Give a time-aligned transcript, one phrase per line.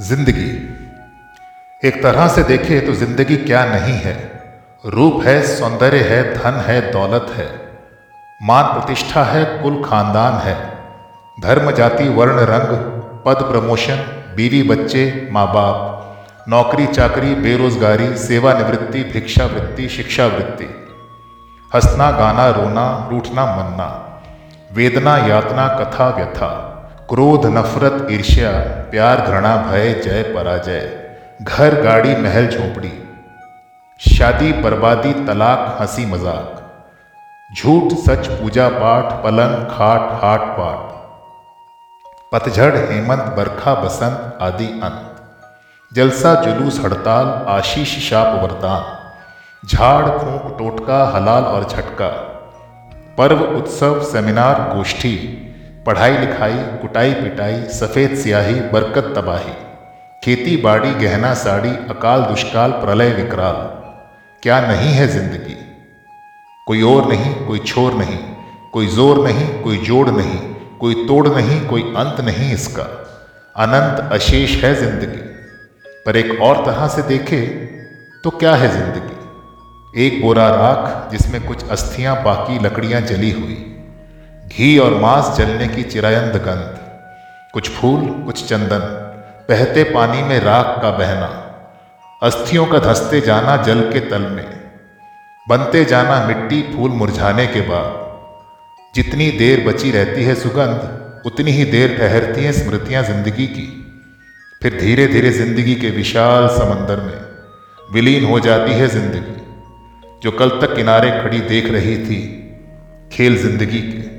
[0.00, 0.50] ज़िंदगी।
[1.82, 4.14] एक तरह से देखे तो ज़िंदगी क्या नहीं है।
[4.86, 7.46] रूप है, सौंदर्य है, धन है, दौलत है।
[8.42, 10.54] मान प्रतिष्ठा है, कुल खानदान है।
[11.40, 12.74] धर्म, जाति, वर्ण, रंग,
[13.26, 13.96] पद, प्रमोशन,
[14.36, 20.64] बीवी, बच्चे माँ बाप नौकरी, चाकरी, बेरोजगारी, सेवानिवृत्ति, भिक्षावृत्ति, शिक्षावृत्ति।
[21.74, 23.88] हंसना, गाना, रोना रूठना मनना।
[24.72, 26.71] वेदना, यातना, कथा, व्यथा।
[27.14, 28.50] क्रोध, नफरत, ईर्ष्या,
[28.90, 31.10] प्यार, घृणा, भय, जय, पराजय।
[31.42, 33.08] घर, गाड़ी, महल, झोपड़ी।
[34.00, 36.62] शादी, बर्बादी, तलाक, हँसी, मज़ाक।
[37.56, 40.88] झूठ, सच, पूजा पाठ, पलंग, खाट, हाट पाट।
[42.32, 45.22] पतझड़, हेमंत, बरखा, बसंत आदि अंत।
[45.94, 52.08] जलसा, जुलूस, हड़ताल, आशीष, शाप, वरदान। झाड़, फूंक, टोटका, हलाल और झटका।
[53.18, 55.48] पर्व, उत्सव, सेमिनार, गोष्ठी।
[55.86, 59.52] पढ़ाई लिखाई, कुटाई पिटाई, सफ़ेद स्याही, बरकत तबाही,
[60.22, 63.56] खेती बाड़ी, गहना साड़ी, अकाल दुष्काल, प्रलय विकराल।
[64.42, 65.56] क्या नहीं है ज़िंदगी?
[66.66, 68.18] कोई और नहीं, कोई छोर नहीं,
[68.72, 70.38] कोई ज़ोर नहीं, कोई जोड़ नहीं,
[70.80, 72.82] कोई तोड़ नहीं, कोई अंत नहीं इसका।
[73.56, 75.22] अनंत अशेष है ज़िंदगी।
[76.06, 77.40] पर एक और तरह से देखे
[78.24, 80.04] तो क्या है ज़िंदगी?
[80.06, 83.71] एक बोरा राख जिसमें कुछ अस्थियाँ, बाकी लकड़ियाँ जली हुई।
[84.52, 86.78] घी और मांस जलने की चिरायंद गंध,
[87.54, 88.82] कुछ फूल, कुछ चंदन,
[89.48, 91.28] बहते पानी में राख का बहना,
[92.22, 94.44] अस्थियों का धसते जाना जल के तल में,
[95.46, 98.00] बनते जाना मिट्टी फूल मुरझाने के बाद।
[98.94, 103.66] जितनी देर बची रहती है सुगंध, उतनी ही देर ठहरती हैं स्मृतियाँ ज़िंदगी की।
[104.62, 109.40] फिर धीरे धीरे ज़िंदगी के विशाल समंदर में विलीन हो जाती है ज़िंदगी,
[110.22, 112.20] जो कल तक किनारे खड़ी देख रही थी
[113.12, 114.10] खेल ज़िंदगी के।